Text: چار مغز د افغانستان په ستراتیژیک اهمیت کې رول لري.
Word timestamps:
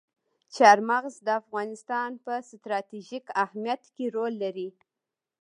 چار 0.55 0.77
مغز 0.89 1.15
د 1.25 1.29
افغانستان 1.41 2.09
په 2.25 2.33
ستراتیژیک 2.49 3.25
اهمیت 3.43 3.83
کې 3.95 4.05
رول 4.15 4.33
لري. 4.43 4.69